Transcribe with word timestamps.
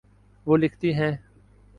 وہ 0.45 0.57
لکھتی 0.57 0.93
ہیں 0.93 1.11